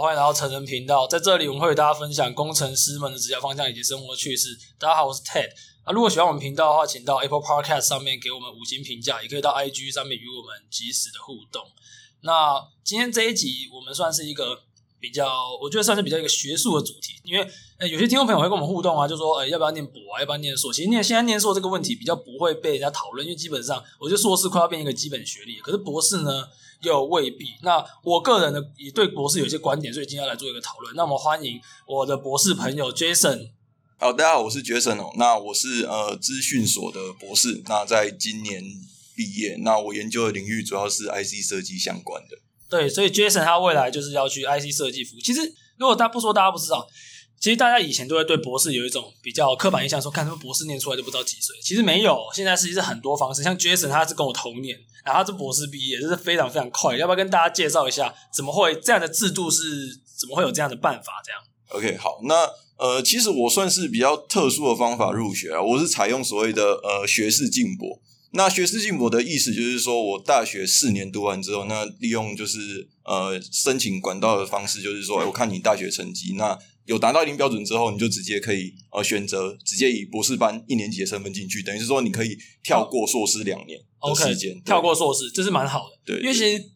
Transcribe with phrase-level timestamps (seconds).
[0.00, 1.06] 欢迎来到成人频道。
[1.06, 4.58] 在这里，我们会与大家分享工程师们的职业方向以及生活趣事。
[4.78, 5.50] 大家好，我是 Ted。
[5.84, 11.62] 啊，如果喜欢我们频道的话，请到 Apple Podcast 上面给我们五星评价，也可以到 IG 上面与我们及时的互动。
[12.22, 14.62] 那今天这一集，我们算是一个
[14.98, 20.72] 比较，我觉得算是比较一个学术的主题，因为呃，有些听众朋友会跟我们互动啊，就说，呃，要不要念博啊，要不要念硕？
[20.72, 26.48] 其实念现在念硕这个问题比较不会被人家讨论，因为基本上，我觉得硕士快要变一个基本学历，可是博士呢？
[26.80, 27.46] 又未必。
[27.62, 30.94] 那我个人呢，也对博士有一些观点，所以今天要来做一个讨论。
[30.96, 33.50] 那我们欢迎我的博士朋友 Jason。
[33.98, 35.12] 好，大家好，我是 Jason 哦。
[35.16, 38.62] 那我是呃资讯所的博士，那在今年
[39.14, 39.56] 毕业。
[39.60, 42.38] 那我研究的领域主要是 IC 设计相关的。
[42.68, 45.20] 对，所以 Jason 他未来就是要去 IC 设计服务。
[45.20, 45.40] 其实
[45.76, 46.88] 如果他不说，大家不知道。
[47.40, 51.56] 其实大家以前都会对博士有一种比较刻板印象，说看他们博士念出来都不知道几岁。
[51.62, 53.42] 其实没有，现在实际是很多方式。
[53.42, 56.98] 像 Jason 他是跟我同年，然后他是博士毕业，这是非常非常快。
[56.98, 60.00] 要不要跟大家介绍一下，怎么会这样的制度是？
[60.20, 61.22] 怎么会有这样的办法？
[61.24, 62.46] 这样？OK，好，那
[62.76, 67.98] 呃，其实我算是比较特殊的方法入学啊，我是采用所谓的呃学士进博。
[68.32, 76.58] 那学士进博的意思就是说我大学四年读完之后，那利用就是呃申请管道的方式，就是说我看你大学成绩那。
[76.86, 85.98] 有达到一定标准之后，你就直接可以呃选择直接以博士班一年级的身份进去，等于是说你可以跳过硕士两年的时间，okay, 跳过硕士，这是蛮好的。
[86.04, 86.70] 对，因为其实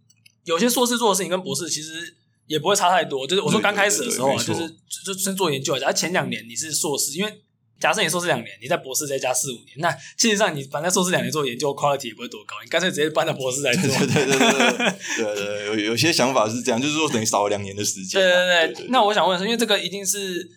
[0.45, 2.17] 有些硕士做的事情跟博士其实
[2.47, 3.27] 也不会差太多。
[3.27, 4.69] 就是我说刚开始的时候啊，就是
[5.05, 7.44] 就先做研究一下，前两年你是硕士，因为。
[7.80, 13.83] 假设你硕士两年，你在博士再加四五年，那事实上你反正硕士两年做研究 quality 也不会多高，你干脆直接搬到博士来做。
[13.83, 18.20] 对对对对对对， 有有些想法是这样，就是说等于少了两年的时间。
[18.20, 20.48] 对对对，那我想问的是，因为这个一定是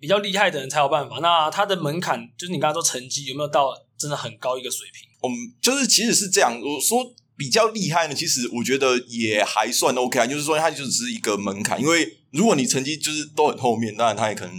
[0.00, 3.68] 比较厉害的人才有办法，那他的门槛就是你刚刚说成绩有没有到
[3.98, 5.08] 真的很高一个水平？
[5.28, 14.54] 嗯，就是其实是这样，我说比较厉害呢，其实我觉得也还算 OK 啊，就是说它就只是一个门槛，因为如果你成绩就是都很后面，当然他也可能。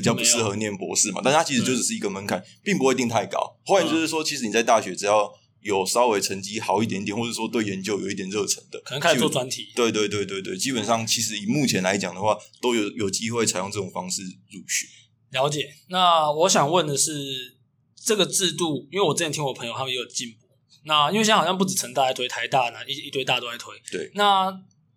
[0.00, 3.58] 比较不适合念博士嘛，但它其实就只是一个门槛，并不会定太高。
[3.64, 5.30] 后来就是说，其实你在大学只要
[5.60, 9.68] 有稍微成绩好一点点，或者说对研究有一点热忱的，可能开始做专题。
[9.76, 14.86] 对对对对对，基本上其实以目前来讲的话，都有有机会采用这种方式入学。
[15.30, 15.68] 了解。
[15.90, 17.58] 那我想问的是，
[18.02, 20.48] 这个制度，因为我之前听我朋友他们也有进博，
[20.84, 23.74] 那因为现在好像不止成大在推，台大呢一一堆大都在推。
[23.92, 24.10] 对。
[24.14, 24.50] 那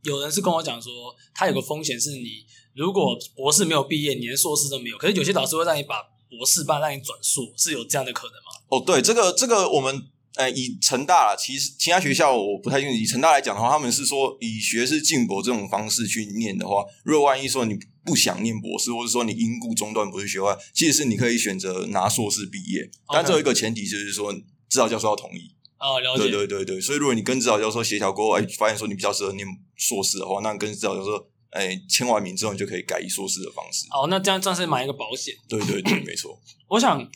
[0.03, 2.45] 有人是跟我讲说，它有个风险是你。
[2.75, 8.59] 如果博士没有毕业，你连硕士都没有，可是有些老师会让你把博士班让你转硕，是有这样的可能吗？
[8.69, 10.01] 哦，对，这个这个我们
[10.35, 12.95] 呃以成大其实其他学校我不太清楚。
[12.95, 24.33] 以成大来讲的话，他们是说以学士进博这种方式去念的话，如果万一说你不想念博士，或者说你因故中断博士学位，其实是你可以选择拿硕士毕业，但这有一个前提就是说
[24.67, 25.51] 指导教授要同意。
[25.77, 26.23] 哦，了解。
[26.23, 29.45] 对对对对，所以如果你跟指导教授协调过后，哎，发现说你比较适合念
[29.75, 31.27] 硕士的话，那跟指导教授。
[31.53, 33.85] 哎，签完名之后，你就可以改以硕士的方式。
[33.91, 35.33] 哦，那这样算是买一个保险。
[35.47, 36.39] 对对对，没错。
[36.67, 37.07] 我想，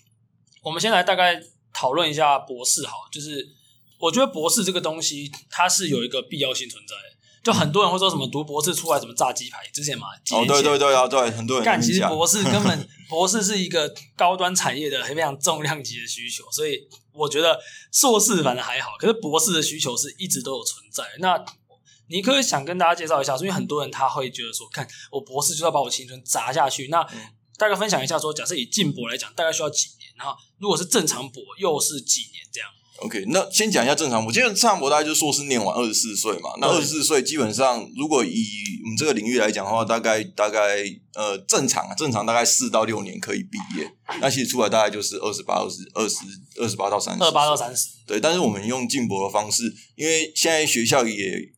[0.61, 1.41] 我们先来大概
[1.73, 3.47] 讨论一下博士，好，就是
[3.99, 7.17] 我觉得博士这个东西，它是有一个必要性存在的。
[7.43, 10.07] 就很多人会说什么读博士出来什么炸鸡排，之前嘛。
[10.33, 11.81] 哦，对对对啊，对，很多人干。
[11.81, 16.77] 其实博士根本，博士是一个高端产业的非常重量级的需求，所以
[17.13, 17.57] 我觉得
[17.93, 21.05] 硕士反正还好，可是博士的需求是一直都有存在。
[21.19, 21.37] 那
[22.09, 26.87] 你可以想跟大家介绍一下，因为很多人他会觉得说，看我博士就要把我青春砸下去。
[26.87, 27.05] 那
[27.57, 30.09] 大概分享一下说，假设以进博来讲，大概需要几年？
[30.17, 32.69] 然后如果是正常博，又是几年这样
[32.99, 34.31] ？OK，那先讲一下正常博。
[34.31, 36.51] 其实正常博大概就是硕士念完二十四岁嘛。
[36.59, 38.45] 那二十四岁基本上，如果以
[38.83, 43.91] 我们这个领域来讲的话，大概大概呃正常啊，正常大概四到六年可以毕业。
[44.21, 46.17] 那其实出来大概就是二十八、二十、二十、
[46.61, 47.23] 二十八到三十。
[47.23, 47.89] 二八到三十。
[48.07, 51.56] 对，但是我们用进博的方式，因为现在学校也。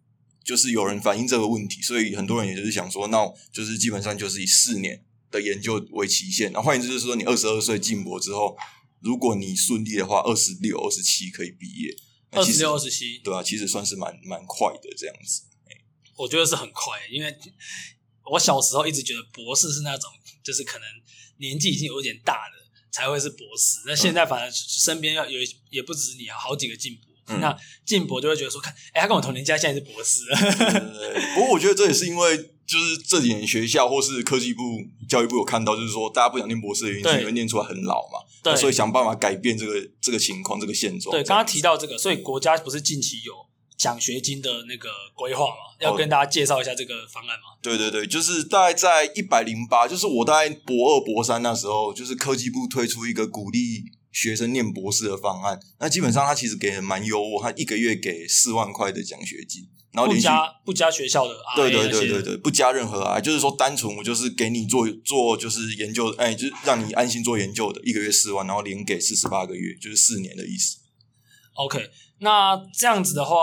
[0.50, 6.52] 就是有人反映这个问题，所以很多人也就是想说，那就是基本上就是以四年的研究为期限。
[6.52, 8.58] 那换言之，就是说你二十二岁进博之后，
[9.00, 11.96] 如果你顺利的话，二十六、二十七可以毕业。
[12.32, 15.44] 二十六、二十七，对啊，其实算是蛮蛮快的这样子。
[16.16, 17.38] 我觉得是很快，因为
[18.32, 20.10] 我小时候一直觉得博士是那种，
[20.42, 20.88] 就是可能
[21.38, 23.82] 年纪已经有点大了才会是博士。
[23.86, 27.09] 那现在反而身边要有也不止你，好几个进博。
[27.30, 27.56] 嗯、那
[27.86, 30.26] 进博就会觉得说，看，哎、欸，他跟我同年纪，现在是博士。
[31.36, 34.62] 不过我觉得这也是因为，就是这几年学校或是科技部、
[35.08, 38.20] 教育部有看到，就是说大家不想念博士的原因，是因为念出来很老嘛。
[38.44, 38.56] 对。
[38.56, 41.12] 所以想办法改变这个这个情况，这个现状。
[41.12, 43.34] 对，刚刚提到这个，所以国家不是近期有
[43.78, 45.56] 奖学金的那个规划嘛？
[45.80, 47.58] 要跟大家介绍一下这个方案嘛？
[47.62, 53.84] 对对对，就是大概在一百零八，就是我大概博二、博三那时候，就是科技部推出一个鼓励。
[54.12, 70.78] 学生念博士的方案，那基本上他其实给的蛮优渥，他一个月给四万块的奖学金，然后不加不加学校的对对对对对，不加任何 RA，就是说单纯我就是给你做做就是研究，哎，就是让你安心做研究的，一个月四万，然后连给四十八个月，就是四年的意思。
[71.54, 71.90] OK，
[72.20, 73.36] 那这样子的话，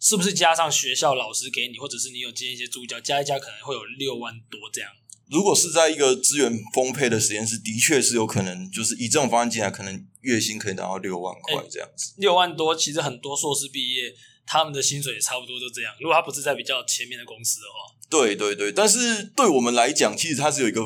[0.00, 4.90] 是不是加上学校老师给你，或者是你有接一些助教，加一加可能会有六万多这样？
[5.30, 12.14] 如果是在一个资源丰沛的实验室，的确是有可能，就是以这种方案进来，可能月薪可以达到六万块这样子。
[12.16, 14.14] 六万多，其实很多硕士毕业，
[14.46, 15.94] 他们的薪水也差不多就这样。
[16.00, 18.72] 如果他不是在比较前面的公司的话，对对对。
[18.72, 20.80] 但是对我们来讲，其实它是有一个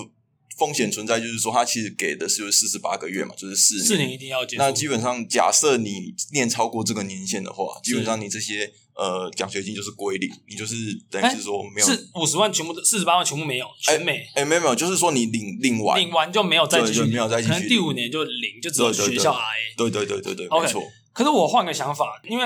[0.58, 4.62] 风险存在，就是说他其实给的是四十八个月嘛，就是四年，四年一定要结束。
[4.62, 8.72] 那基本上，假设你念超过这个年限的话，基本上你这些。
[8.94, 10.74] 呃，奖学金就是归零，你就是
[11.10, 19.40] 等于是说没有，是五十万全部四十八万全部没有，全没，哎、欸欸，没有没有，就是说你领领完，领完就没有再继续，没有再继续，可能第五年就零，就只有学校 RA，
[19.78, 20.82] 对对对对对没错。
[21.14, 22.44] 可是我换个想法，因为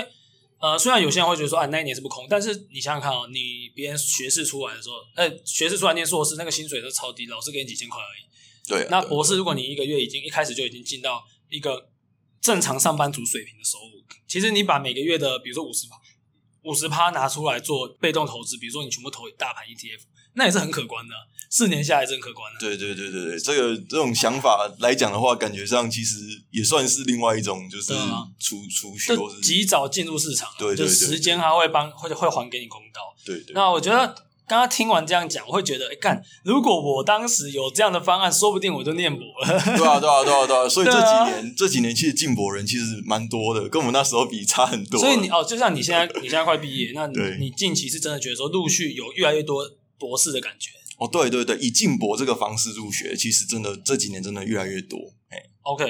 [0.58, 8.24] 呃，虽然有些人会觉得说，啊，那一年是不空，但是你想想看哦，你别人学士出来的时候，呃，学士出来念硕士，那个薪水都超低，老师给你几千块而已。
[8.68, 11.90] 对、啊，那博士如果你一个月已经一开始就已经进到一个
[12.40, 15.96] 正常上班族水平的收入，其实你把每个月的，比如说五十趴。
[16.62, 20.00] 五十趴拿出来做被动投资，比如说你全部投大盘 ETF，
[20.34, 21.14] 那也是很可观的，
[21.50, 22.60] 四年下来是很可观的。
[22.60, 26.16] 对对对对对，这个这种想法来讲的话，感觉上其实
[26.50, 27.92] 也算是另外一种，就是
[28.38, 30.48] 储储蓄，或是及早进入市场。
[30.58, 33.14] 对对对，就时间还会帮，会会还给你公道。
[33.24, 33.54] 对对。
[33.54, 34.14] 那我觉得。
[34.48, 39.60] 刚刚听完这样讲，我会觉得，哎，干，如果我当时有这样的方案，说不定我就念博了。
[39.76, 40.68] 对啊，对啊，对啊，对啊。
[40.68, 45.00] 所以这几年，啊、这几年其实进博人其实蛮多的，跟我们那时候比差很多。
[45.00, 50.70] 所以你哦，就像你现在，你现在快毕业，那你你近期是真的觉得说，陆续有越来越多博士的感觉。
[50.98, 54.98] 哦，对对对，以进博这个方式入学，其实真的这几年真的越来越多。
[55.28, 55.84] 哎，OK，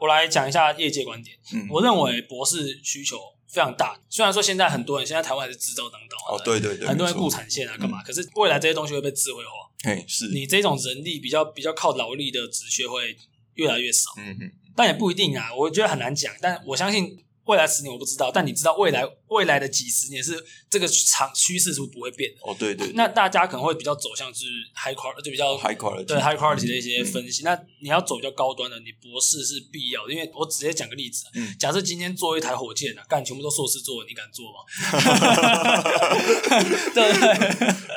[0.00, 1.36] 我来讲一下业界观点。
[1.52, 3.16] 嗯，我认为博士需求。
[3.46, 9.50] 非常大，虽然说现在很多人现在台湾还是制造当道啊，哦对对对，很多人固产线啊干嘛，可是未来这些东西会被智慧化，
[9.84, 13.16] 哎是，你这种人力比较比较靠劳力的职缺会
[13.54, 17.16] 越来越少，嗯哼，但也不一定啊，我觉得很难讲，但我相信。
[17.46, 22.38] 未来十年我不知道，但你知道未来未来的几十年是这个长趋势是不会变的。
[22.42, 22.94] 哦，对对，对。
[22.94, 27.42] 那大家可能会比较走向是 high quality，就比较 high quality，对 high quality 的一些分析。
[27.42, 30.12] 嗯、那你要走比较高端的，你博士是必要的。
[30.12, 34.64] 因为我直接讲个例子，嗯，假设今天做一台火箭啊，干全部都硕士做的，你敢做吗？
[36.94, 37.28] 对不对？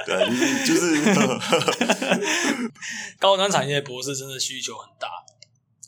[0.06, 0.28] 对，
[0.68, 2.72] 就是就是
[3.18, 5.08] 高端产业博士真的需求很大。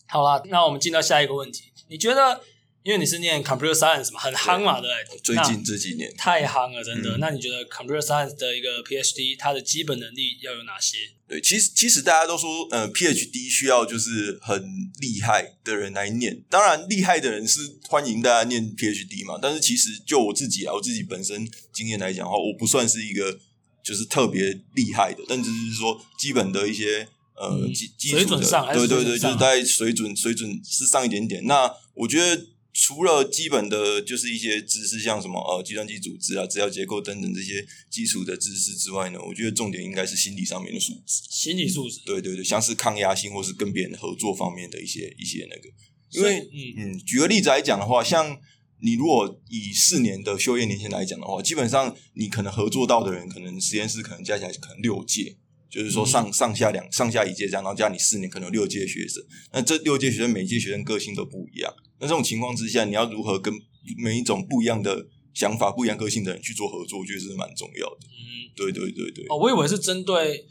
[0.07, 2.41] 好啦，那我们进到下一个问题，你觉得？
[2.81, 7.17] 因为你是念 computer science 嘛，很夯嘛，对，对，最近这几年太夯了，真的。
[7.17, 10.97] 嗯、那你觉得 computer science 的一个 PhD，它的基本能力要有哪些？
[11.27, 14.63] 对，其实其实大家都说，呃，PhD 需要就是很
[15.01, 16.41] 厉害的人来念。
[16.49, 17.59] 当然，厉害的人是
[17.89, 19.37] 欢迎大家念 PhD 嘛。
[19.41, 23.37] 但是其实就我自己啊，我自己本身经验来讲的话，我不算是一个
[23.83, 31.45] 就是特别厉害的，但只是说基本的一些呃基基础的，对对对，就是在水准水准是上一点点。
[31.45, 32.47] 那我觉得。
[32.81, 41.21] 除了基本的，就是一些知识，像什么呃，计算机组织啊、资料结构等等这些基础的知识之外呢，我觉得重点应该是心理上面的素质。
[41.29, 45.69] 心理素质，对对对，像是抗压性，或是跟别人合作方面的一些一些那个。
[46.11, 48.39] 因为嗯嗯，举个例子来讲的话，像
[48.81, 55.35] 你如果以四年的修业年限来讲的话，基本上你可能合作到的人，可能实验室可能加起来可能六届。
[55.69, 59.23] 就是说上上下两上下一届这样，然后加你四年，可能有六届学生。
[59.53, 61.71] 那这六届学生，每届学生个性都不一样。
[61.99, 63.53] 那这种情况之下，你要如何跟
[63.97, 67.97] 每一种不一样的想法、不一样个性的人去做合作，我觉得是蛮重要的。
[68.01, 69.25] 嗯，对对对对。
[69.29, 70.45] 哦，我以为是针对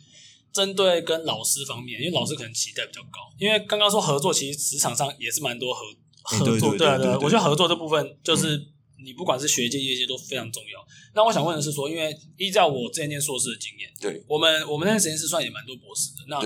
[0.52, 3.18] 针对跟老师方面，因为老师可能期待比较高。
[3.38, 5.80] 因为刚刚说合作，其实职场上也是蛮多合
[6.22, 6.76] 合作。
[6.76, 8.68] 对对对，我觉得合作这部分就是。
[8.98, 10.84] 嗯你不管是学界、业界都非常重要。
[11.14, 16.24] 那我想问的是说，因为依照我之前念硕士的经验，对，我们我们那实验室算也蛮多博士的。
[16.26, 16.42] 那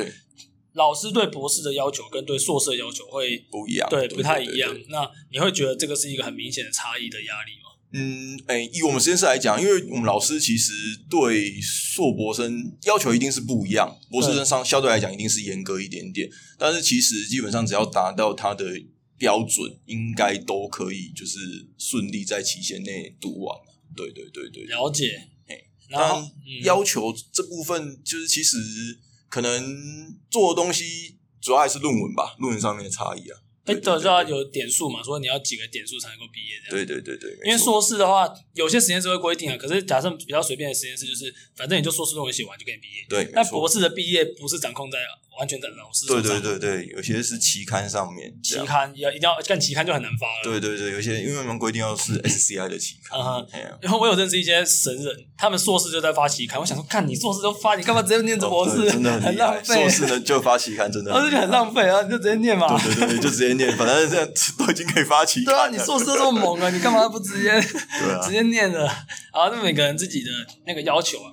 [0.75, 4.71] 老师对博士的要求跟对硕士的要求会不一样，对，不太一样。
[4.90, 7.71] 那你会觉得这个是一个很明显的差异的压力吗？
[7.94, 10.73] 嗯，哎、欸，以我们实验室来讲，因为我们老师其实
[11.09, 16.28] 对硕博生要求一定是不一样，博士生上相对来讲一定是严格一点点。
[16.59, 18.64] 但是其实基本上只要达到他的。
[19.23, 21.38] 标准应该都可以，就是
[21.79, 23.57] 顺利在期限内读完。
[23.95, 25.29] 对对对对，了解。
[25.47, 26.29] 哎，那
[26.64, 28.59] 要求这部分，就是其实
[29.29, 33.38] 可能做的东西主要还是论文吧，论文上面的差异啊。
[33.64, 36.85] 哎，对，就要有点数嘛，说你要几个点数才能够毕业这样。
[36.85, 39.57] 对对对对，因为硕士的话，有些实验室会规定啊。
[39.57, 43.07] 可是假设比较随便的实验室，就是反正你就硕士论文写完就可以毕业。
[43.09, 44.99] 对，那博士的毕业不是掌控在
[45.39, 46.07] 完全的老师。
[46.07, 50.43] 对对对对，有些是期刊上面，期刊要一定要干期刊就很难发了。
[50.45, 53.19] 对对对，有些因为我们规定要是 SCI 的期刊。
[53.19, 53.47] 嗯，
[53.81, 56.61] 然后我有认识一些神人，他们硕士就在发期刊。
[56.61, 58.91] 我想说，看你硕士都发，你干嘛直接念博士？
[58.91, 59.75] 真的很浪费。
[59.75, 61.12] 硕士呢就发期刊，真的。
[61.15, 62.67] 我就很浪费啊，你就直接念嘛。
[62.83, 65.55] 对对对，就直接念，反正这样都已经可以发期刊。
[65.55, 67.61] 对啊，你硕士都这么猛啊，你干嘛不直接
[68.25, 68.87] 直接念了？
[69.33, 70.31] 啊，那每个人自己的
[70.67, 71.33] 那个要求啊。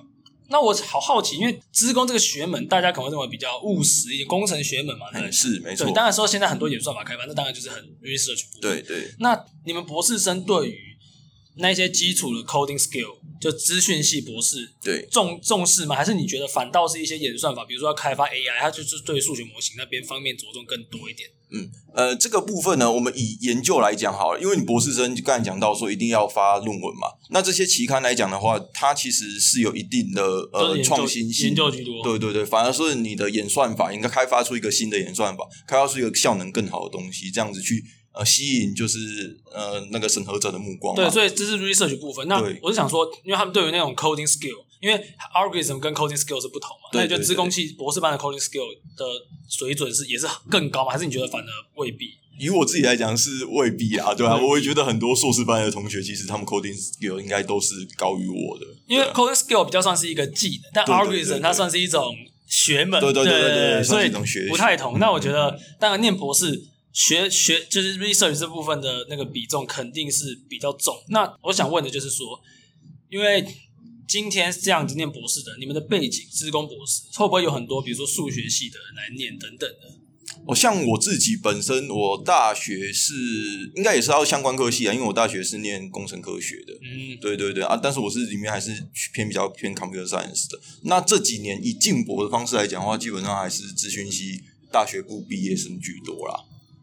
[0.50, 5.90] 那我好好奇，因为资工这个学门，大家可能会认为比较务实一点，工程学门嘛，对，是没错。
[5.92, 8.42] 当然说现在很多演算法开发，那当然就是很 research。
[8.60, 9.14] 对对。
[9.20, 10.96] 那你们博士生对于
[11.54, 15.94] 那些基础的 coding skill，就资讯系博士，对重重视吗？
[15.94, 21.30] 还是你觉得反倒是一些演算法，比如说要开发 AI，它就是对数学模型那边方面着重更多一点？
[21.52, 38.98] 嗯，呃，这个部分呢，我们以研究来讲好了，因为你博士生就刚才讲到说一定要发论文嘛，那这些期刊来讲的话，它其实是有一定的呃创新性，研究居多，对对对，反而是你的演算法应该开发出一个新的演算法，开发出一个效能更好的东西，这样子去呃吸引就是
[39.52, 40.94] 呃那个审核者的目光。
[40.94, 42.28] 对，所以这是 research 部分。
[42.28, 44.69] 那我是想说，因为他们对于那种 coding skill。
[44.80, 49.04] 因为 algorithm 跟 coding skill 是不同嘛，那你觉得资工系博士班的 coding skill 的
[49.48, 50.92] 水准是也是更高吗？
[50.92, 52.14] 还是你觉得反而未必？
[52.38, 64.98] 以我自己来讲是未必啊，对啊，我会觉得很多硕士班的同学其实他们 coding skill 应该都是高于我的，因为 coding skill 比较算是一个技能，但 algorithm 它算是一种学门，对对对对对，所以一种学不太同。
[64.98, 70.96] 那我觉得当然念博士学学就是 research 这部分的那个比重肯定是比较重。
[71.08, 72.40] 那我想问的就是说，
[73.10, 73.46] 因为
[74.10, 80.00] 今天这样子念博士的，你们的背景，资工博士会不会有很多，比如说数学系的人来念等等的？
[80.46, 83.14] 哦像我自己本身，我大学是
[83.76, 86.72] 应该也是要相关科系啊，因为我大学是念工程科学的。
[86.82, 90.58] 嗯，对对对啊，但是我是里面还是偏比较偏 computer science 的。
[90.82, 96.34] 那这几年以进博的方式来讲的话，基本上还是资讯系大学部毕业生居多啦。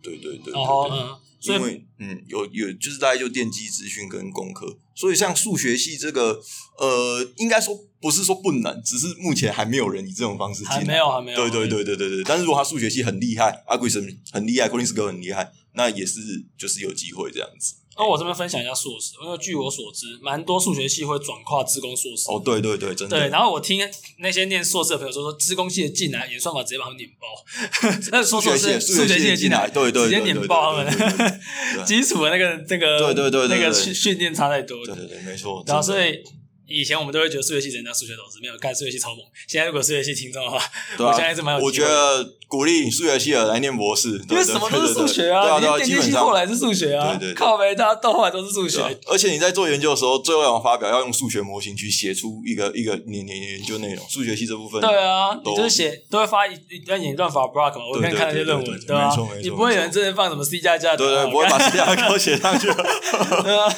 [0.02, 6.42] 对对对对，对，对，哦嗯因为嗯，有有就是大概就电机资讯跟工科，所以像数学系这个
[6.80, 10.76] 呃，应该说不是说不能，只是目前还没有人以这种方式进来。
[10.78, 11.38] 还没有，还没有。
[11.38, 12.24] 对对对对对对。
[12.24, 16.20] 但是如果他数学系很厉害，algorithm 很厉害，coding skill 很厉害，那也是
[16.58, 17.76] 就是有机会这样子。
[17.98, 22.30] 那我这边分享一下硕士，因为据我所知，蛮多数学系会转跨资工硕士。
[22.30, 23.18] 哦，对对对，真的。
[23.18, 23.80] 对，然后我听
[24.20, 27.28] 那些念硕士的朋友说，说资工系的进来演算法直接把他们碾爆。
[28.12, 31.42] 那数学系数学系的进来，对对，直接碾爆他们。
[31.86, 34.86] 基础的那个那个，对对对，那个训训练差太多。
[34.86, 35.64] 对对对，没错。
[35.66, 36.24] 然后所以。
[36.68, 39.20] 以前我们都会觉得数学系只能当数学老师，没有干数学系超猛。
[39.48, 40.62] 现在如果数学系听众的话，
[40.98, 41.64] 对啊、我现在是蛮有。
[41.64, 45.44] 我觉得鼓励数学系的来念博士，因为什么都是数学啊。
[45.44, 47.16] 对啊对啊，基本上后来是数学啊。
[47.16, 48.82] 对对，对，靠呗，大家到后来都是数学。
[49.08, 54.06] 而且你在做研究的时候，最后要发表要用数学模型去写出一个一个年年研究内容。
[54.10, 57.86] 数学系这部分，对啊，你就是写都会发一一段演算法 block 嘛。
[57.94, 59.10] 我看看那些论文，对啊？
[59.42, 62.68] 你不会有人真的放什么 C 加加，对对，不会把 C 加加 都写上去。
[62.68, 63.76] 对啊。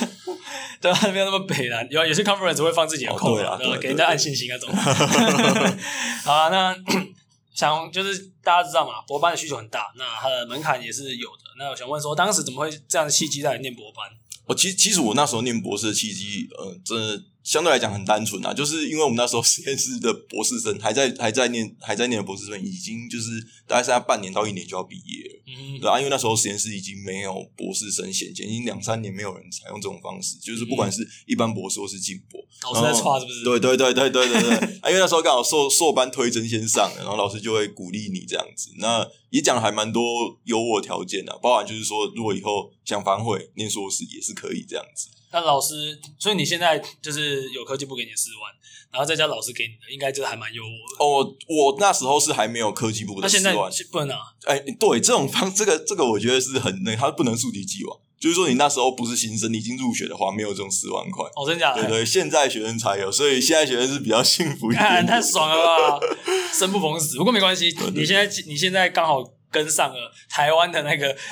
[0.81, 1.83] 对啊，没有那么北啦。
[1.89, 4.69] 有有些 conference 会放自己的 code，然后给人家按信心那种。
[6.24, 6.75] 好啊，那
[7.53, 11.43] 想就是大家知道嘛，博班的需求很大，那它的门槛也是有的。
[11.57, 14.05] 那我想问说，当时怎么会这样的契机在念博班？
[14.45, 17.24] 我其实其实我那时候念博士的契机，呃，真的。
[17.43, 33.43] 相对来讲很单纯啊，就是因为我们那时候实验室的博士生还在还在念还在念的博士生已经就是大概剩下半年到一年就要毕业了，嗯，对啊，因为那时候实验室已经没有博士生衔接，已经两三年没有人采用这种方式，就是不管是一般博士或是进博，老师在刷是不是？
[33.43, 34.51] 对对对对对对对，
[34.84, 45.08] 啊，因为那时候刚好硕硕班推甄先上，然后老师就会鼓励你这样子，那也讲了还蛮多优渥条件的，包含就是说如果以后想反悔念硕士也是可以这样子。
[45.31, 48.51] 那老师，所以你现在就是有科技部给你四万，
[48.91, 51.05] 然后再加老师给你的，应该就还蛮优渥的。
[51.05, 54.24] 哦，我那时候是还没有科技部的四万，那现在不能啊。
[54.45, 58.00] 哎，对，这种方，这个这个，我觉得是很那，他不能溯及既往。
[58.19, 61.25] 就是说，你那时候不是新生，你已经入学的话，没有这种四万块。
[61.38, 61.83] 哦，真假的？
[61.83, 66.00] 对对，现在学生才有，所以现在学生是比较幸福一点，太爽了吧！
[66.51, 67.74] 生不逢时，不过没关系。
[67.93, 71.15] 你现在你现在刚好跟上了台湾的那个。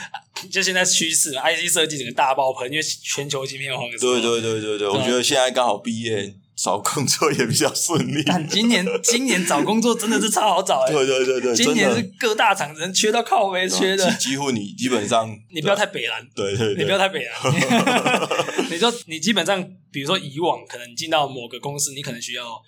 [0.51, 3.89] 就现在趋势，IC 设计整个大爆棚，因为全球晶片荒。
[3.99, 8.21] 对对对对对，我觉得现在刚好毕业，找工作也比较顺利。
[8.27, 10.93] 但今年今年找工作真的是超好找哎。
[10.93, 14.13] 对对对对，今年是各大厂人缺到靠没缺的。
[14.17, 16.23] 几乎你基本上， 你不要太北蓝。
[16.35, 18.67] 对对，你不要太北蓝。
[18.69, 22.61] 你说你基本上，比如说以往可能进到某个公司，你可能需要。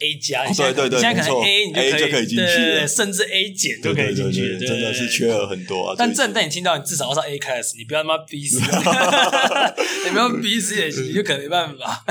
[0.00, 5.94] A 加，对对对，现在可能 A 你就可以进去，甚至 A 减就可以进去，真的是缺额很多啊。
[5.96, 8.58] 但正但你听到，你至少要上 A class，你不要他妈 B C，
[10.04, 12.04] 你不要 B C 也行，你就可能没办法。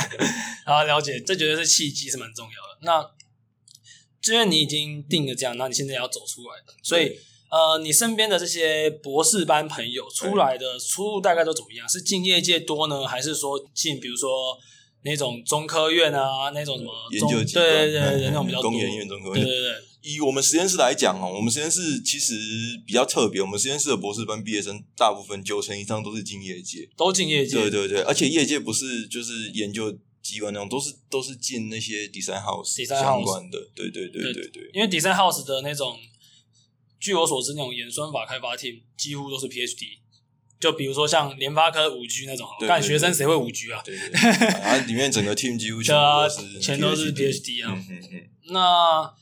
[0.65, 2.79] 好，了解，这绝对是契机，是蛮重要的。
[2.83, 7.19] 那因为你已经定了这样，那你现在要走出来，所以
[7.51, 11.87] 呃，你身边的这些博士班朋友出来的出路大概都怎么样？
[11.89, 14.57] 是进业界多呢，还是说进比如说
[15.03, 19.75] 那种中科院啊，那种什么研究机构，对对对对，那种比较多工研院、中科院，对对对。
[20.01, 22.33] 以我们实验室来讲哦，我们实验室其实
[22.85, 29.97] 比较特别，我们实验室的博士班毕业生大部分九成以上都是进业界，都进业界，对对对，而且业界不是就是研究。
[30.23, 34.71] 机关那种都是都是进那些 design house 相关的，对对对对对，对。
[34.73, 35.99] 因为 design house 的那种，
[36.97, 39.99] 据我所知，那种演算法开发 team 几乎都是 PhD。
[40.63, 43.81] 就比如说像联发科五 G 那种，干学生谁会五 G 啊？
[43.83, 47.75] 对对对，然后里面整个 team 几乎全都是全都是 PhD 啊。
[47.89, 48.29] 嗯嗯。
[48.53, 49.13] 那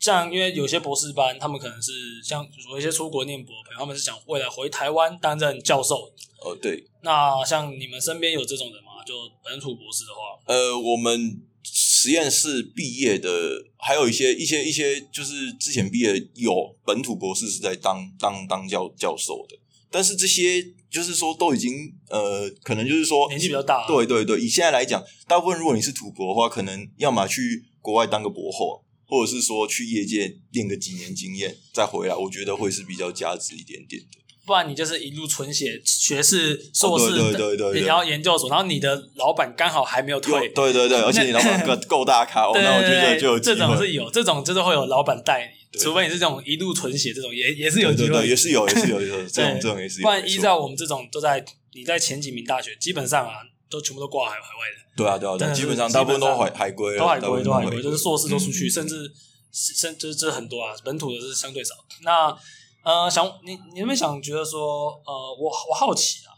[0.00, 1.92] 像因为有些博士班，他们可能是
[2.24, 6.10] 像有一些出国念博的朋友，他们是想未来回台湾担任教授。
[6.40, 6.82] 哦，对。
[7.02, 9.04] 那像你们身边有这种人吗？
[9.06, 9.12] 就
[9.44, 13.28] 本土博士的话，呃，我们实验室毕业的
[13.76, 19.58] 还有一些一些一些，就是之前毕业有本土博士是在当当当教教授的，
[19.94, 20.60] 但是这些
[20.90, 21.72] 就是说都已经
[22.10, 23.86] 呃，可能就是说年纪比较大。
[23.86, 34.18] 对对对，以现在来讲，大部分如果你是土博的话，可能要么去国外当个博后，或者是说去业界练个几年经验再回来，我觉得会是比较价值一点点的。
[34.44, 50.04] 不然你就是一路纯写学士、硕士，对对对，然后研究所，然后你的老板刚好还没有退，对对对，而且你老板够 够大咖，那我觉得就有这种是有，这种就是会有老板带你，除非你是这种一路纯血这种，也也是有机会，也是有，也是有， 这种这种也是有。
[50.04, 53.34] 不然依照我们这种都在你在前几名大学，基本上啊，
[53.68, 54.94] 都全部都挂海海外的。
[54.96, 59.10] 对啊对啊，基本上大部分都海海归，都海归都海归，就是硕士都出去，甚至
[59.52, 61.74] 甚就是这很多啊，本土的是相对少。
[62.02, 62.36] 那。
[62.84, 66.36] 呃，想你你有没有想觉得说，呃，我我好奇啊，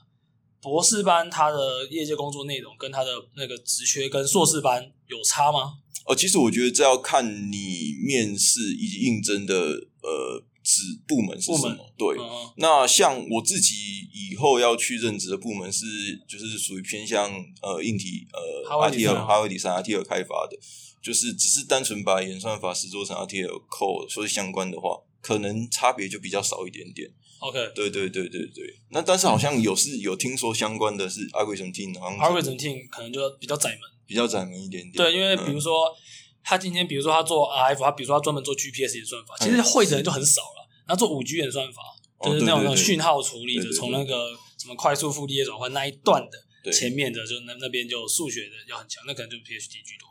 [0.62, 5.72] 博士班他的业界工作内容跟他的那个职缺跟硕士班有差吗？
[6.06, 9.54] 呃，其实我觉得这要看你面试以及应征的
[10.02, 11.92] 呃职部门是什么。
[11.96, 13.74] 对，嗯、那像我自己
[14.12, 15.84] 以后要去任职的部门是，
[16.28, 17.30] 就是属于偏向
[17.62, 20.56] 呃硬体呃 RTL 哈维底三 RTL 开发的，
[21.02, 25.02] 就是只是单纯把演算法实做成 RTL code 所以相关的话。
[25.22, 27.10] 可能差别就比较少一点点。
[27.40, 28.78] OK，对对对对对。
[28.90, 34.92] 那但是好像有是有听说相关的是 Algorithm Team，Algorithm Team 可能就比较窄门，比较窄门一点点。
[34.92, 35.94] 对，因为比如说、嗯、
[36.42, 40.68] 他今天，比如说他做 RF，他比如说他专门做 GPS 演算法，其实会的人就很少了。
[40.86, 41.82] 然后做五 G 演算法，
[42.22, 46.22] 就是那种那种讯号处理，的从那个什么快速傅立叶转换那一段
[46.62, 50.06] 的前面的，就那那边就数学的要很强，那可能就 PhD 居多。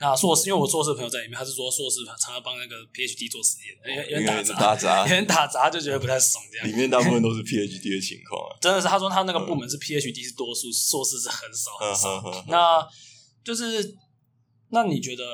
[0.00, 6.68] 那硕士，因为我硕士朋友在里面，他是说硕士常常帮那个 PhD 做实验，有点打杂，有点打杂，就觉得不太爽这样。
[6.68, 12.44] 里面大部分都是 PhD 的情况啊， 真的是，他说他那个部门是 PhD 是多数，硕士是很少很少。
[12.48, 12.86] 那
[13.44, 13.96] 就是，
[14.70, 15.24] 那你觉得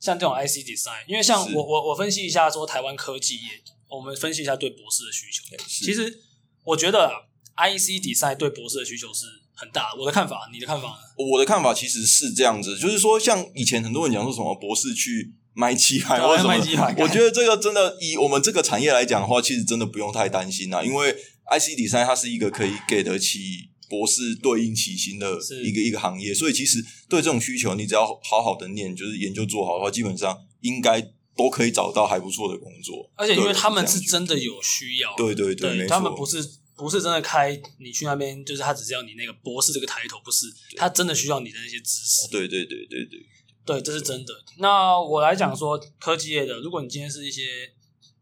[0.00, 5.42] 像这种 IC Design，因为像我我我分析一下说台湾科技业，我们分析一下对博士的需求。
[5.66, 6.20] 其实
[6.64, 7.10] 我觉得
[7.56, 9.26] IC Design 对博士的需求是。
[9.58, 11.24] 很大，我的看法，你的看法呢？
[11.32, 21.10] 我的看法其实是这样子，就是说，像以前很多人讲说什么博士去卖鸡排或者什么，我觉得这个真的以我们这个产业来讲的话，其实真的不用太担心啦，因为
[21.50, 31.00] IC Design 它是一个可以给得起博士对应起薪的一个一个行业，所以其实对这种需求，你只要好好的念，就是研究做好的话，基本上应该
[31.36, 33.10] 都可以找到还不错的工作。
[33.16, 36.48] 而且因为他们是真的有需要，对对对，对他们不是。
[36.78, 40.44] 不是真的开你去那边，就是他只是要你那个博士这个抬头，不是
[40.76, 42.28] 他真的需要你的那些知识。
[42.30, 43.18] 对对对对对，
[43.64, 44.34] 对，这是真的。
[44.58, 47.72] 那我来讲说科技业的，如果你今天是一些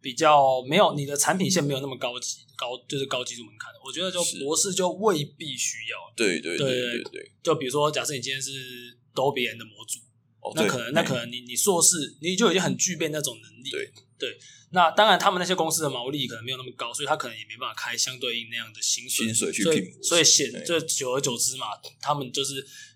[0.04, 6.12] 比较没有你的产品线没有那么高级高，就是高技术门槛，我觉得就博士就未必需要。
[6.14, 8.50] 对对对对对，就比如说，假设你今天是
[9.14, 9.98] Debian 的模组，
[10.54, 13.70] 那可能那可能你你硕士你就已经很具备那种能力。
[13.70, 14.38] 对对。
[14.72, 19.26] 那当然，他们那些公司的毛利可能没有那么高，所以他可能也没办法开相对应那样的薪水。
[19.26, 21.68] 薪水去聘，所以显就久而久之嘛，
[22.00, 22.54] 他们就是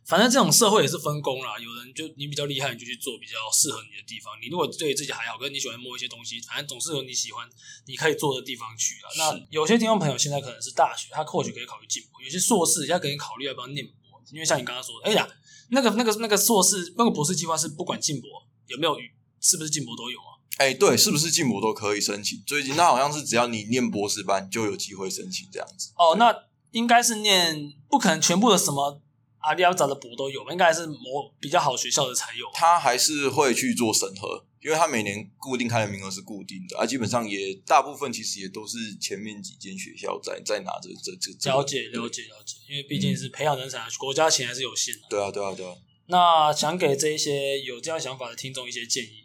[0.09, 1.59] 反正这种社会也是分工啦。
[1.59, 4.33] 有人就你比较厉害，你就去做比较适合你的地方。
[4.41, 7.47] 你如果对自己还好，跟你喜欢摸一些东西，反正总是有你喜欢
[7.85, 9.07] 你可以做的地方去啊。
[9.19, 15.29] 那有些听众朋友现在可能是大学，他或许可以考虑进博；有些硕士要可以考虑要不要念博，因为像你刚刚说的，哎呀，
[15.69, 18.31] 那个那个那个硕士那个博士计划是不管进博
[18.67, 18.97] 有没有
[19.43, 20.41] 是不是进博都有啊。
[20.57, 22.43] 哎、欸，对，是不是进博都可以申请？
[22.47, 25.93] 最近那好像是只要你念博士班就有机会申请这样子。
[25.97, 26.35] 哦，那
[26.71, 29.03] 应该是念不可能全部的什么
[29.49, 32.47] 阿里要找的博都有，应该是某比较好学校的才有。
[32.53, 41.51] 他还是会去做审核，因为他每年固定开的名额是固定的，啊，基本上也大部分其实也都是前面几间学校在在拿着这这。
[41.51, 45.01] 了解了解了解，因为毕竟是培养人才，嗯、国家钱还是有限的。
[45.09, 45.75] 对啊对啊对啊。
[46.09, 49.25] 那想给这一些有这样想法的听众一些建议。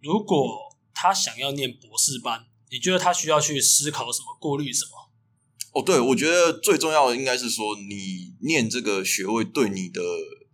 [0.00, 0.58] 如果
[0.92, 5.09] 他想要念博士班，你觉得他需要去思考什么、过滤什么？
[5.72, 10.02] 哦，对，我觉得最重要的应该是说，你念这个学位对你的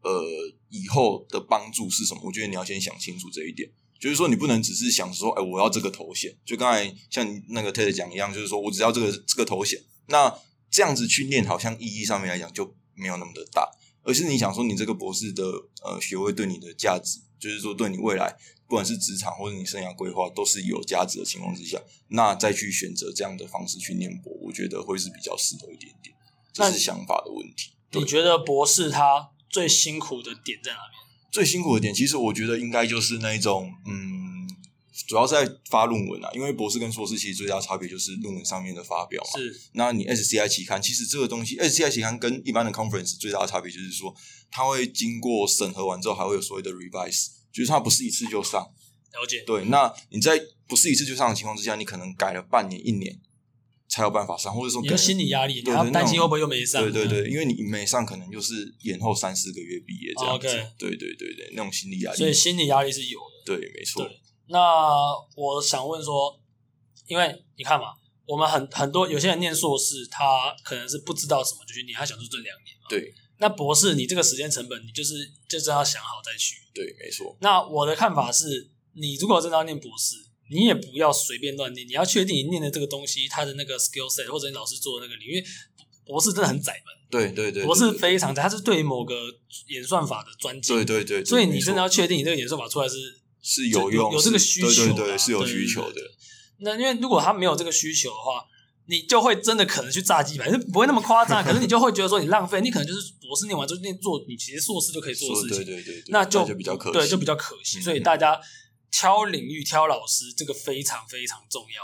[0.02, 0.24] 呃
[0.68, 2.20] 以后的帮助是什么？
[2.24, 3.70] 我觉得你要先想清楚这一点。
[3.98, 10.32] 就是说，你不能只是想说，哎，我要这个头衔，就刚才像那个 Ted 讲一样，就是说我只要这个这个头衔，那
[10.70, 13.66] 这样子去念，好像意义上面来讲就没有那么的大。
[14.02, 15.42] 而是你想说，你这个博士的
[15.82, 26.14] 呃学位对你的价值，就是说对你未来不管是职场或者你生涯规划都是有价值的情况之下，那再去选择这样的方式去念博，我觉得会是比较适合一点点。
[26.52, 27.72] 这是想法的问题。
[27.92, 31.30] 你觉得博士他最辛苦的点在哪边？
[31.30, 34.35] 最辛苦的点，其实我觉得应该就是那一种，嗯，
[35.06, 36.30] 主要是在发论文啊。
[36.32, 39.40] 因为博士跟硕士其实最大差别就是论文上面的发表嘛。
[39.40, 39.60] 是。
[39.72, 44.14] 那你 SCI 期刊，其实这个东西，SCI 期刊跟一般的 conference 最大的差别就是说，
[44.50, 48.60] 它会经过审核完之后，还会有所谓的 revise，就是它不是一次就上。
[49.12, 49.42] 了解。
[49.46, 53.20] 对，那你在不是一次就上的情况之下，你可能改了半年、一年。
[53.88, 56.82] 才有办法上，或者说你的心理压力，你要担心会不会又没上？
[56.82, 60.48] 对对对，因为你没上，可能就是延后三四个月毕业这样子。
[60.76, 63.56] 对对对对，那种心理压力，所以心理压力是有的。
[63.56, 64.04] 对，没错。
[64.46, 64.58] 对，那
[65.34, 66.40] 我想问说，
[67.06, 67.94] 因为你看嘛，
[68.26, 72.88] 我们很很多有些人念硕士，他可能是不知道什么就去念，他想说这两年嘛。
[72.88, 73.14] 对。
[73.38, 75.14] 那博士，你这个时间成本，你就是
[75.48, 76.56] 就是要想好再去。
[76.74, 77.36] 对，没错。
[77.40, 80.24] 那我的看法是，你如果真的要念博士。
[80.48, 85.44] 你也不要随便乱念，你要确定你念的这个东西，它的那个 skill set 或者你老师做的那个领域，
[86.04, 86.94] 博士真的很窄门。
[87.10, 89.12] 对对对，博士非常窄，他是对于某个
[89.66, 90.76] 演算法的专精。
[90.76, 92.94] 对对对，所以你真的要确定你这个演算法出来是
[93.46, 96.00] 是有用，有这个需求，对对对，是有需求的。
[96.58, 98.44] 那因为如果他没有这个需求的话，
[98.86, 101.44] 你就会真的可能去炸鸡排，就不会那么夸张。
[101.44, 105.64] 可是你就会觉得说你浪费，你可能就是博士念完之后念做，你其实硕士就可以做的事情。
[105.64, 107.80] 对对对，那就比较可对，就比较可惜。
[107.80, 108.40] 所以大家。
[108.88, 111.82] 挑领域、挑老师，这个非常非常重要。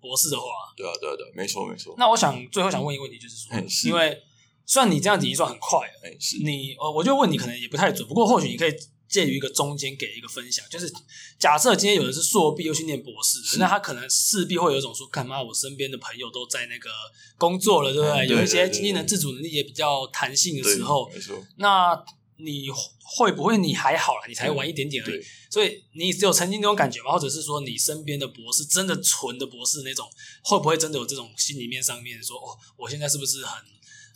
[0.00, 0.44] 博士的话，
[0.76, 1.92] 对啊，对啊，对，没错，没错。
[1.98, 4.22] 那我想最后想问一个问题，就是说，因为
[4.64, 8.72] 虽然你这样子已经算很快了，哎，是你呃，我就问你，可能也不太准，不过或许你可以
[9.12, 10.90] 介于一个中间给一个分享，就是
[11.38, 16.88] 假设今天有人是硕毕又去念博士，那他可能势必会有一种说，干嘛我身边的朋友都在那个
[17.36, 18.26] 工作了，对不对？
[18.26, 21.44] 有一些经济能自主能力也比较弹性的时候，没错。
[21.56, 22.02] 那
[22.38, 22.68] 你
[23.04, 27.12] 会不会你还好了，你才晚一点点而已，嗯、所以你只有曾经那种感觉吗？
[27.12, 30.08] 或者是说你身边的博士真的纯的博士那种，
[30.42, 33.62] 会不会真的有这种心里面上面说哦，我现在是不是很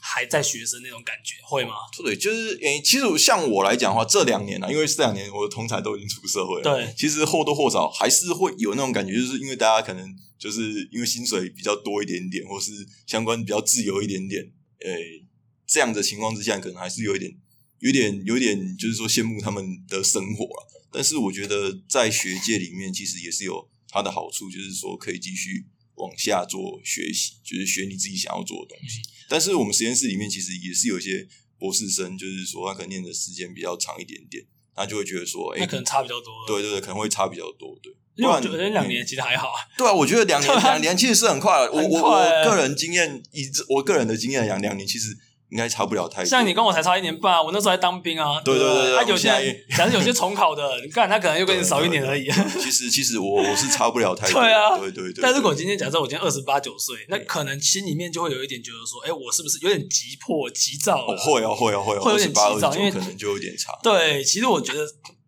[0.09, 1.75] 还在学生那种感觉，会吗？
[2.03, 12.71] 对，就是诶，其实像我来讲的话，这两年啊，因为这两年我的同侪都已经出社会了，对，其实或多或少还是会有那种感觉，就是因为大家可能就是因为薪水比较多一点点，或是
[13.07, 14.42] 相关比较自由一点点，
[14.85, 15.25] 诶，
[15.66, 17.37] 这样的情况之下，可能还是有一点。
[17.81, 20.66] 有点有点，就是说羡慕他们的生活了。
[20.90, 25.66] 但是我觉得在学界里面，其实也是有它的好处，就是说可以继续
[25.97, 29.03] 往下做学习，就是学你自己想要做的东西。
[29.29, 31.27] 但是我们实验室里面其实也是有一些
[31.59, 36.47] 博士生，就是说他可能念的时间比较长一点点，他就会觉得说，哎，那可能差比较多。
[36.47, 37.79] 对对对，可能会差比较多。
[37.83, 39.53] 对，因为我觉得两年其实还好。
[39.77, 41.69] 对啊，我觉得两年 两年其实是很快。
[41.69, 45.17] 我我我个人经验，以我个人的经验来讲，两年其实。
[45.51, 46.29] 应该差不了太多。
[46.29, 48.41] 像你跟我才差一年半，我那时候还当兵啊。
[48.43, 49.29] 对对对，他有些，
[49.77, 52.29] 假如有些重考的， 你看他可能又跟你少一年而已。
[52.61, 54.41] 其实其实我我是差不了太多。
[54.41, 55.23] 对啊，对对对。
[55.23, 61.07] 但如果今天假设我今天二十八九岁，那可能心里面就会有一点觉得说，哎，我是不是有点急迫急躁？
[61.07, 63.73] 哦会啊会啊会啊，会有点急躁，因为可能就有点差。
[63.83, 64.85] 对，其实我觉得，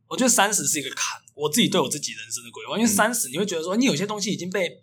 [0.08, 4.80] 我觉得三十是一个坎，我自己对我自己人生的规划，因为三十你会觉得说，你有些东西已经被。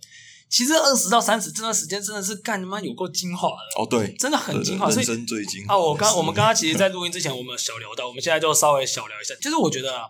[0.55, 5.73] 其实二十到三十这段时间真的是干他妈有够精华的哦，对，真的很精华，所以人生最精华。
[5.73, 9.35] 啊，我刚我们刚刚其实，在录音之前，我们小聊到，我们现在就稍微小聊一下。
[9.41, 10.07] 就是我觉得啊，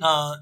[0.00, 0.40] 呃，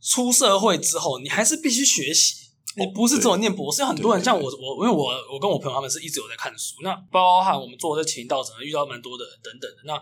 [0.00, 2.36] 出社会之后，你还是必须学习，
[2.76, 3.84] 你不是只有念博士。
[3.84, 10.00] 很多人像我，我因为我我跟我朋友他们是一直有在看书，那包含我们做这勤到什么，遇到蛮多的人等等的那。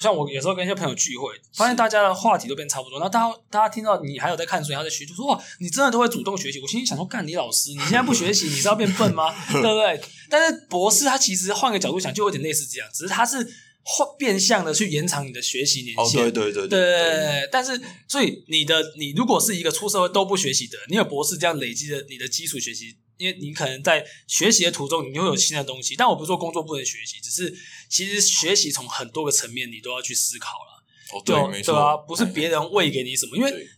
[0.00, 2.98] 像我有时候跟一些朋友聚会，发现大家的话题都变差不多。
[2.98, 6.58] 然后大家大家听到你还有在看书，还在学，就说哇，你真的都会主动学习。
[6.58, 9.30] 我心里想说，干你老师，你现在不学习，你是要变笨吗？
[9.52, 10.00] 对不对？
[10.30, 13.36] 但是博士他其实换个角度想，就有点类似这样，只是他是
[13.82, 16.22] 换变相的去延长你的学习年限。
[16.22, 17.48] 对对对对对。
[17.52, 22.96] 但是，所以你的你如果是一个出社会都不学习的，你有博士这样累积的你的基础学习。
[23.20, 25.94] 因为你可能在学习的途中，你就会有新的东西。
[25.94, 27.54] 但我不是说工作不能学习，只是
[27.90, 30.82] 其实学习从很多个层面，你都要去思考了。
[31.12, 33.68] 哦，对，没错，对啊，不是别人喂给你什么，因为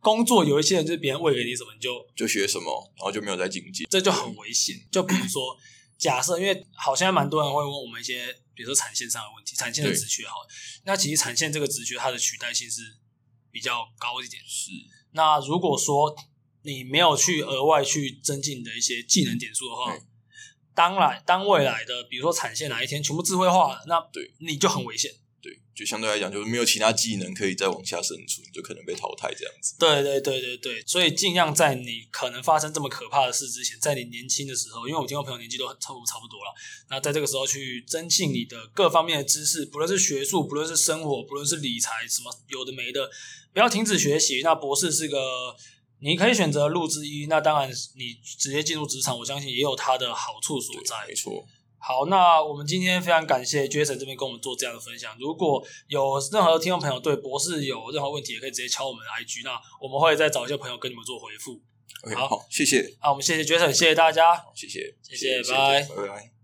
[0.00, 4.76] 工作有一些人就是别人喂给你什么，你就就学什么，然后就没有再进阶，这就很危险。
[4.90, 5.56] 就比如说，
[5.96, 10.36] 假设因为好像蛮多人会问我们一些，比如说产线上的问题，产线的职缺好，
[10.84, 12.80] 那其实产线这个职缺它的取代性是
[13.50, 14.70] 比较高一点，是。
[15.12, 16.14] 那如果说
[16.62, 19.96] 你没有去额外去增进你的一些技能点数的话，
[20.74, 25.12] 当然，当未来的比如说产线哪一天全部智慧化了，那对你就很危险。
[25.40, 29.76] 对，就相对来讲，就是没有其他技能可以再往下生存，就可能被淘汰这样子。
[29.78, 36.52] 对对对对对，所以尽量在你可能发生这么可怕的事之前，在你年轻的时候，因为我听到朋友年纪都差不多差不多了，
[36.90, 43.08] 那在这个时候去增进你的各方面的知识，不论是学术，不论是生活，不论是理财，什么有的没的，
[43.52, 44.42] 不要停止学习。
[44.42, 45.54] 那博士是个
[46.00, 50.94] 你可以选择路之一，那当然你直接进入职场，我相信也有它的好处所在。
[51.06, 51.44] 没错。
[51.80, 55.16] 好，那我们今天非常感谢 Jason 这边跟我们做这样的分享。
[55.18, 61.62] 如果有任何听众朋友对博士有任何问题，也可以直接敲我们的 IG，那我们会再找一些朋友跟你们做回复。
[62.04, 62.96] Okay, 好，好，谢谢。
[63.00, 64.44] 好，我们谢谢 Jason，谢谢大家。
[64.54, 65.82] 谢谢，谢谢，拜拜。
[65.94, 66.30] 拜拜。